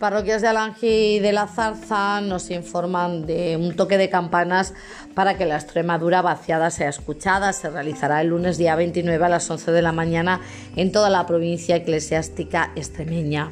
[0.00, 4.72] Parroquias de Alange y de la Zarza nos informan de un toque de campanas
[5.14, 7.52] para que la Extremadura vaciada sea escuchada.
[7.52, 10.40] Se realizará el lunes día 29 a las 11 de la mañana
[10.74, 13.50] en toda la provincia eclesiástica extremeña.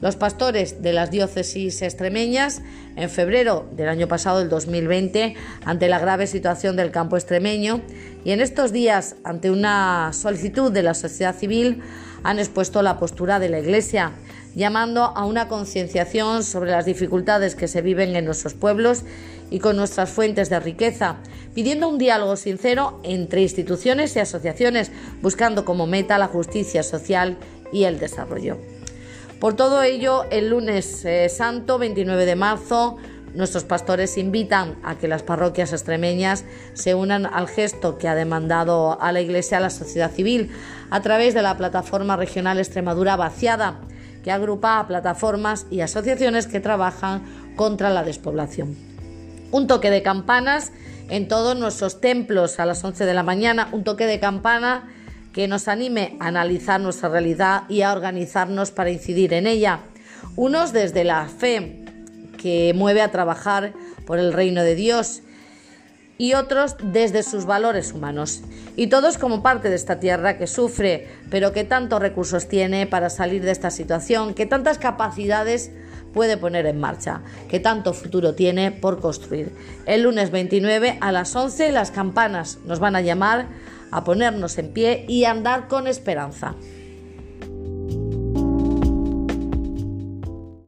[0.02, 2.62] Los pastores de las diócesis extremeñas,
[2.96, 7.82] en febrero del año pasado, el 2020, ante la grave situación del campo extremeño,
[8.24, 11.84] y en estos días, ante una solicitud de la sociedad civil,
[12.24, 14.14] han expuesto la postura de la Iglesia,
[14.56, 19.04] llamando a una concienciación sobre las dificultades que se viven en nuestros pueblos
[19.52, 21.18] y con nuestras fuentes de riqueza,
[21.54, 27.38] pidiendo un diálogo sincero entre instituciones y asociaciones, buscando como meta la justicia social
[27.74, 28.79] y el desarrollo.
[29.40, 32.98] Por todo ello, el lunes eh, santo, 29 de marzo,
[33.34, 39.02] nuestros pastores invitan a que las parroquias extremeñas se unan al gesto que ha demandado
[39.02, 40.52] a la Iglesia la sociedad civil
[40.90, 43.80] a través de la plataforma regional Extremadura Vaciada,
[44.26, 47.24] que agrupa a plataformas y asociaciones que trabajan
[47.56, 48.76] contra la despoblación.
[49.52, 50.74] Un toque de campanas
[51.10, 54.90] en todos nuestros templos a las 11 de la mañana, un toque de campana
[55.40, 59.84] que nos anime a analizar nuestra realidad y a organizarnos para incidir en ella.
[60.36, 61.86] Unos desde la fe
[62.38, 63.72] que mueve a trabajar
[64.06, 65.22] por el reino de Dios
[66.18, 68.42] y otros desde sus valores humanos.
[68.76, 73.10] Y todos como parte de esta tierra que sufre, pero que tantos recursos tiene para
[73.10, 75.72] salir de esta situación, que tantas capacidades
[76.14, 79.54] puede poner en marcha, que tanto futuro tiene por construir.
[79.86, 83.48] El lunes 29 a las 11 las campanas nos van a llamar
[83.92, 86.56] a ponernos en pie y andar con esperanza.